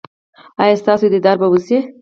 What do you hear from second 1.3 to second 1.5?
به